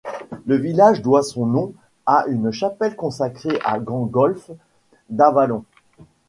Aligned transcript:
Le 0.47 0.55
village 0.55 1.03
doit 1.03 1.21
son 1.21 1.45
nom 1.45 1.73
à 2.07 2.25
une 2.27 2.49
chapelle 2.49 2.95
consacrée 2.95 3.59
à 3.63 3.77
Gangolf 3.79 4.49
d'Avallon. 5.11 5.63